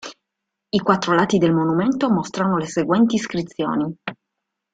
I 0.73 0.79
quattro 0.79 1.13
lati 1.15 1.37
del 1.37 1.53
monumento 1.53 2.09
mostrano 2.11 2.57
le 2.57 2.65
seguenti 2.65 3.17
iscrizioni. 3.17 3.95